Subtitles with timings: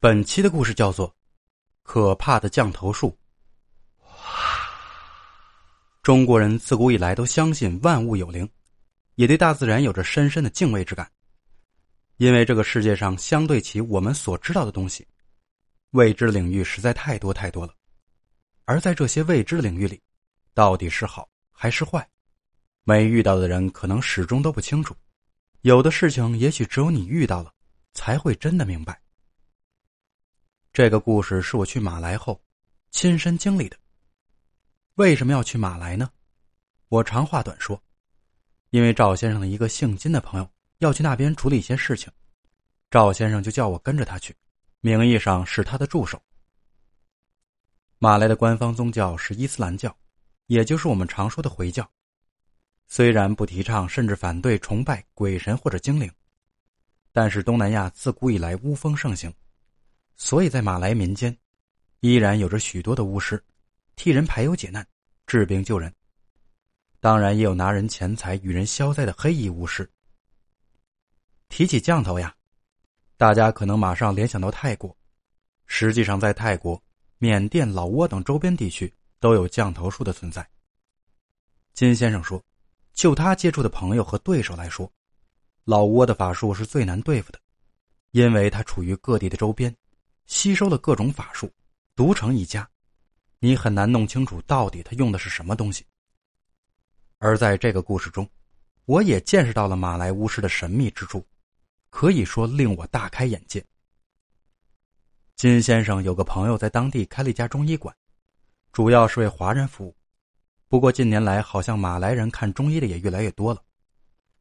[0.00, 1.08] 本期的故事叫做
[1.82, 3.18] 《可怕的降头术》。
[6.04, 8.48] 中国人自古以来都相信万物有灵，
[9.16, 11.10] 也对大自然有着深深的敬畏之感。
[12.18, 15.04] 因为这个世界上相对起我们所知道的东西，
[15.90, 17.74] 未知领域实在太多太多了。
[18.66, 20.00] 而在这些未知领域里，
[20.54, 22.08] 到底是好还是坏，
[22.84, 24.94] 没遇到的人可能始终都不清楚。
[25.62, 27.52] 有的事情，也许只有你遇到了，
[27.94, 28.96] 才会真的明白。
[30.78, 32.40] 这个故事是我去马来后
[32.92, 33.76] 亲身经历的。
[34.94, 36.08] 为什么要去马来呢？
[36.88, 37.82] 我长话短说，
[38.70, 42.08] 因为赵先生的一个姓金的朋友要去那边处理一些事情，
[42.92, 44.32] 赵先生就叫我跟着他去，
[44.80, 46.22] 名义上是他的助手。
[47.98, 49.92] 马来的官方宗教是伊斯兰教，
[50.46, 51.90] 也就是我们常说的回教。
[52.86, 56.08] 虽然不提倡甚至反对崇拜鬼神或者精灵，
[57.10, 59.34] 但是东南亚自古以来巫风盛行，
[60.18, 61.34] 所以在马来民间，
[62.00, 63.42] 依然有着许多的巫师。
[63.96, 64.86] 替人排忧解难、
[65.26, 65.92] 治病救人，
[67.00, 69.88] 当然也有拿人钱财与人消灾的黑衣巫师。
[71.48, 72.34] 提起降头呀，
[73.16, 74.96] 大家可能马上联想到泰国，
[75.66, 76.80] 实际上在泰国、
[77.18, 80.48] 缅甸、老挝等周边地区都有降头术的存在。
[81.74, 82.40] 金先生说，
[82.92, 84.92] 就他接触的朋友和对手来说，
[85.64, 87.40] 老挝的法术是最难对付的，
[88.12, 89.74] 因为他处于各地的周边，
[90.28, 91.50] 吸收了各种法术，
[91.96, 92.68] 独成一家。
[93.40, 95.84] 你很难弄清楚到底他用的是什么东西。
[97.18, 98.28] 而在这个故事中，
[98.84, 101.26] 我也见识到了马来巫师的神秘之处，
[101.88, 103.64] 可以说令我大开眼界。
[105.34, 107.94] 金先生有个朋友在当地开了一家中医馆，
[108.70, 109.96] 主要是为华人服务。
[110.68, 113.62] 不过近年来好像马来人看中医的也越来越多了，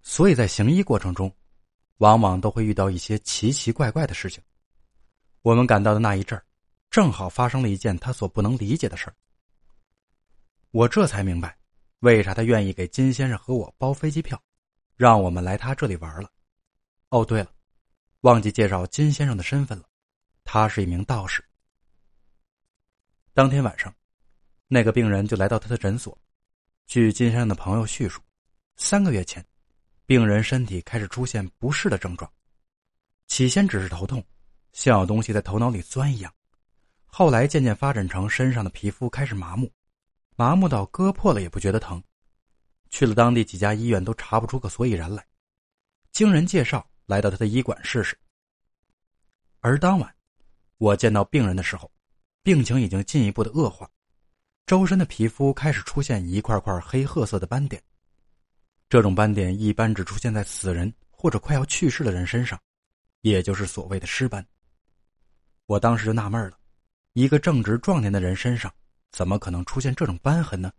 [0.00, 1.34] 所以在行医过程中，
[1.96, 4.40] 往往都会遇到一些奇奇怪怪的事情。
[5.42, 6.44] 我们赶到的那一阵儿。
[6.90, 9.14] 正好发生了一件他所不能理解的事儿，
[10.72, 11.56] 我这才明白，
[12.00, 14.38] 为啥他愿意给金先生和我包飞机票，
[14.94, 16.30] 让我们来他这里玩了。
[17.08, 17.50] 哦，对了，
[18.20, 19.86] 忘记介绍金先生的身份了，
[20.44, 21.42] 他是一名道士。
[23.32, 23.94] 当天晚上，
[24.68, 26.16] 那个病人就来到他的诊所。
[26.86, 28.20] 据金先生的朋友叙述，
[28.76, 29.42] 三个月前，
[30.04, 32.30] 病人身体开始出现不适的症状，
[33.28, 34.22] 起先只是头痛，
[34.72, 36.32] 像有东西在头脑里钻一样。
[37.06, 39.70] 后来渐渐发展成身上的皮肤开始麻木，
[40.34, 42.02] 麻木到割破了也不觉得疼。
[42.88, 45.24] 去了当地几家医院都查不出个所以然来。
[46.10, 48.18] 经人介绍来到他的医馆试试。
[49.60, 50.14] 而当晚，
[50.78, 51.90] 我见到病人的时候，
[52.42, 53.88] 病情已经进一步的恶化，
[54.66, 57.82] 周身的皮肤开始出现一块块黑褐色的斑点。
[58.88, 62.60] 这种斑点一般只出现在死人或者快要去世的人身上，
[63.20, 64.46] 也就是所谓的尸斑。
[65.66, 66.58] 我当时就纳闷了。
[67.12, 68.72] 一个正值壮年的人身上，
[69.10, 70.72] 怎么可能出现这种斑痕呢？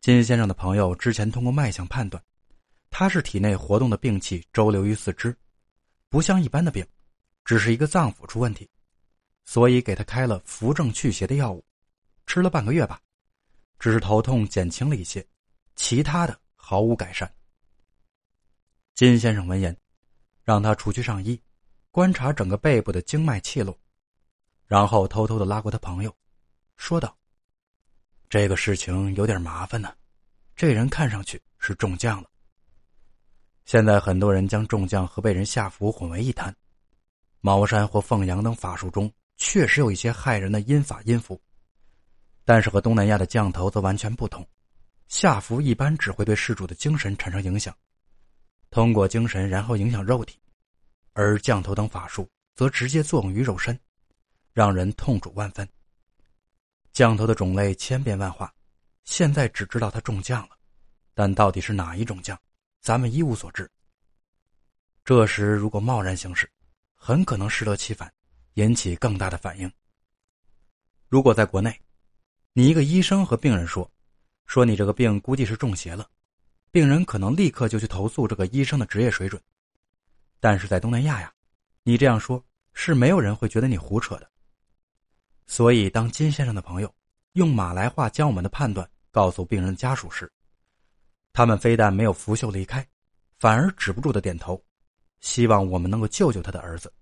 [0.00, 2.22] 金先生的朋友之前通过脉象判断，
[2.88, 5.36] 他是体内活动的病气周流于四肢，
[6.08, 6.86] 不像一般的病，
[7.44, 8.68] 只是一个脏腑出问题，
[9.44, 11.64] 所以给他开了扶正祛邪的药物，
[12.26, 13.00] 吃了半个月吧，
[13.78, 15.26] 只是头痛减轻了一些，
[15.74, 17.30] 其他的毫无改善。
[18.94, 19.76] 金先生闻言，
[20.42, 21.40] 让他除去上衣，
[21.90, 23.76] 观察整个背部的经脉气路。
[24.66, 26.14] 然后偷偷的拉过他朋友，
[26.76, 27.16] 说道
[28.28, 29.94] ：“这个事情有点麻烦呢，
[30.54, 32.28] 这人看上去是中将了。
[33.64, 36.54] 现在很多人将中将和被人下符混为一谈，
[37.40, 41.40] 茅山或凤阳等法术中确实有一些害人的阴法阴符，
[42.44, 44.46] 但是和东南亚的降头则完全不同。
[45.08, 47.74] 下符一般只会对事主的精神产生影响，
[48.68, 50.38] 通过精神然后影响肉体，
[51.18, 53.76] 而降头等法术则直接作用于肉身。”
[54.54, 55.68] 让人痛楚万分。
[56.92, 58.52] 降头的种类千变万化，
[59.04, 60.56] 现在只知道他中将了，
[61.14, 62.36] 但到底是哪一种将，
[62.80, 63.70] 咱们一无所知。
[65.04, 66.50] 这时如果贸然行事，
[66.94, 68.12] 很可能适得其反，
[68.54, 69.70] 引起更大的反应。
[71.08, 71.80] 如果在国内，
[72.52, 73.88] 你一个医生和病人说，
[74.46, 76.08] 说你这个病估计是中邪了，
[76.72, 79.40] 病人可能立刻就去投诉这个医生的职业水准。
[80.40, 81.32] 但是在东南亚呀，
[81.82, 84.30] 你这样说，是没有人会觉得你胡扯的。
[85.46, 86.94] 所以，当金先生的朋友
[87.32, 90.30] 用马来话将我们的判断告诉病人家属时，
[91.32, 92.86] 他们非但没有拂袖离开，
[93.38, 94.62] 反而止不住的点头，
[95.20, 96.92] 希望我们能够救救他的儿子。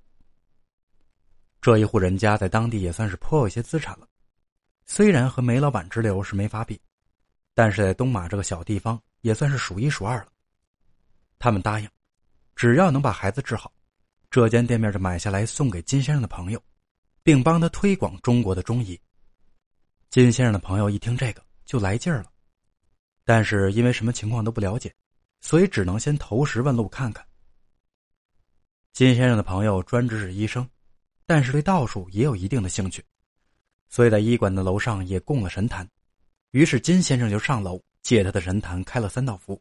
[1.60, 4.06] 这一户人家在当地也算是颇有些资产了，
[4.84, 6.80] 虽然和煤老板之流是没法比，
[7.54, 10.28] 但是在东马这个小地方也算是数一数二了。
[11.38, 11.88] 他们答应，
[12.56, 13.70] 只要能把孩子治好，
[14.30, 16.62] 这间店面就买下来送给金先生的朋友，
[17.22, 18.98] 并帮他推广中国的中医。
[20.08, 22.30] 金先生的朋友一听这个就来劲儿了，
[23.24, 24.90] 但是因为什么情况都不了解，
[25.42, 27.24] 所以只能先投石问路看看。
[28.94, 30.66] 金先生的朋友专职是医生，
[31.26, 33.04] 但是对道术也有一定的兴趣，
[33.90, 35.86] 所以在医馆的楼上也供了神坛。
[36.52, 39.60] 于是金先生就上楼借他的神坛开了三道符，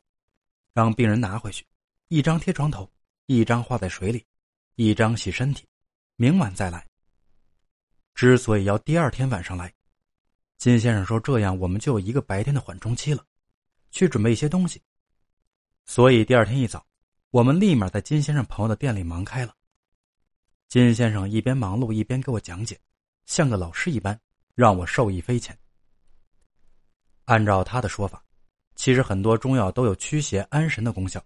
[0.73, 1.65] 让病人拿回去，
[2.07, 2.87] 一张贴床头，
[3.25, 4.23] 一张画在水里，
[4.75, 5.65] 一张洗身体，
[6.17, 6.87] 明晚再来。
[8.13, 9.73] 之所以要第二天晚上来。
[10.59, 13.25] 金先生说：“这样我们就有一个白天的缓冲期了，
[13.89, 14.79] 去准备一些东西。”
[15.83, 16.85] 所以第二天一早，
[17.31, 19.55] 我们立马在金先生朋友的店里忙开了。
[20.67, 22.79] 金先生一边忙碌一边给我讲解，
[23.25, 24.17] 像个老师一般，
[24.53, 25.57] 让我受益匪浅。
[27.23, 28.23] 按照他的说法，
[28.75, 31.23] 其实很多中药都有驱邪安神的功效，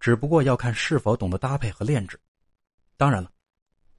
[0.00, 2.18] 只不过要看是否懂得搭配和炼制。
[2.96, 3.30] 当然了，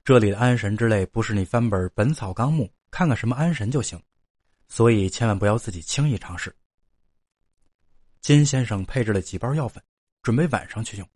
[0.04, 4.00] 这里的安神之类不是你翻本《本草纲目》看看什么安神就行。
[4.68, 6.54] 所以千万不要自己轻易尝试。
[8.20, 9.82] 金先生配置了几包药粉，
[10.22, 11.08] 准备晚上去用。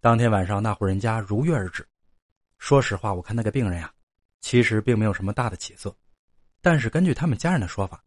[0.00, 1.86] 当天晚上，那户人家如约而至。
[2.58, 3.94] 说实话，我看那个病人呀，
[4.40, 5.96] 其实并没有什么大的起色，
[6.60, 8.02] 但是根据他们家人的说法，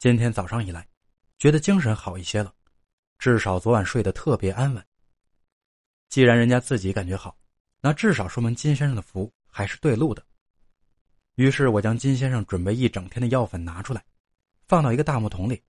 [0.00, 0.84] 今天早上以来，
[1.38, 2.52] 觉得精神好一些了，
[3.22, 4.84] 至少昨晚睡得特别安稳。
[6.08, 7.38] 既然人家自己感觉好，
[7.80, 10.20] 那至少说明金先生的福还是对路的。
[11.36, 14.04] 于是我将金先生准备一整天的药粉拿出来，
[14.66, 15.62] 放到一个大木桶里，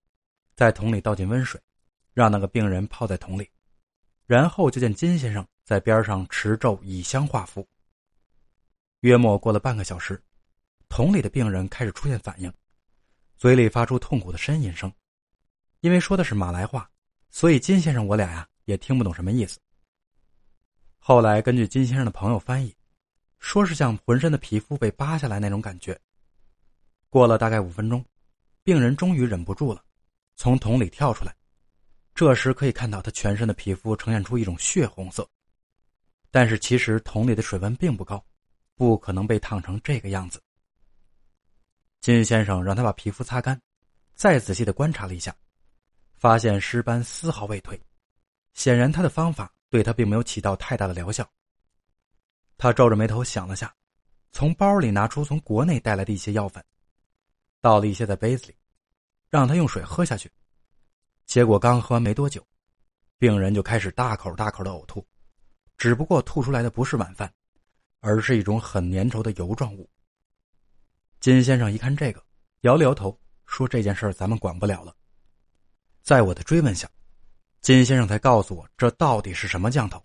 [0.56, 1.62] 在桶里倒进温水，
[2.12, 3.48] 让那个病人泡在桶里，
[4.26, 7.70] 然后就见金先生在边上持咒以香画符。
[9.02, 10.20] 约莫过了半个小时，
[10.90, 12.52] 桶里的病人开始出现反应，
[13.38, 14.92] 嘴里发出痛苦的呻吟声，
[15.82, 16.90] 因为说的是马来话，
[17.34, 19.60] 所以金先生我俩呀也听不懂什么意思。
[21.00, 22.74] 后来根据金先生的朋友翻译。
[23.40, 26.00] 说是像浑身的皮肤被扒下来那种感觉。
[27.10, 28.04] 过了大概五分钟，
[28.64, 29.84] 病人终于忍不住了，
[30.38, 31.36] 从桶里跳出来。
[32.16, 35.30] 这时可以看到他全身的皮肤呈现出一种血红色，
[36.32, 38.26] 但是其实桶里的水温并不高，
[38.76, 40.42] 不可能被烫成这个样子。
[42.00, 43.62] 金先生让他把皮肤擦干，
[44.16, 45.36] 再仔细的观察了一下，
[46.24, 47.78] 发现尸斑丝毫未退，
[48.54, 51.30] 显然他的方法对他并没有起到太大的疗效。
[52.58, 53.76] 他皱着眉头想了下，
[54.32, 56.64] 从包里拿出从国内带来的一些药粉，
[57.60, 58.56] 倒了一些在杯子里，
[59.30, 60.32] 让他用水喝下去。
[61.26, 62.42] 结果刚喝完没多久，
[63.18, 65.06] 病人就开始大口大口的呕吐，
[65.78, 67.30] 只不过吐出来的不是晚饭，
[68.00, 69.90] 而是一种很粘稠的油状物。
[71.20, 72.24] 金先生一看这个，
[72.62, 74.96] 摇了摇头，说：“这件事咱们管不了了。”
[76.04, 76.88] 在我的追问下，
[77.62, 80.04] 金先生才告诉我这到底是什么降头。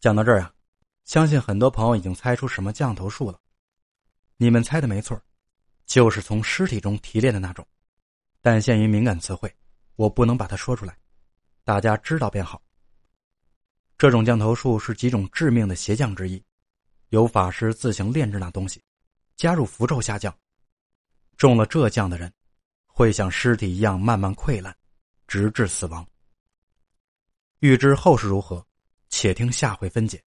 [0.00, 0.50] 讲到这儿啊。
[1.04, 3.38] 相信很多朋友已经猜出什么降头术了，
[4.38, 5.20] 你们猜的没错，
[5.84, 7.66] 就是从尸体中提炼的那种。
[8.40, 9.54] 但限于敏感词汇，
[9.96, 10.96] 我不能把它说出来，
[11.62, 12.62] 大家知道便好。
[13.98, 16.42] 这种降头术是几种致命的邪降之一，
[17.10, 18.82] 由法师自行炼制那东西，
[19.36, 20.34] 加入符咒下降，
[21.36, 22.32] 中了这降的人，
[22.96, 24.72] 会像尸体一样慢慢溃烂，
[25.26, 26.06] 直至死亡。
[27.58, 28.64] 欲知后事如何，
[29.08, 30.22] 且听下回分解。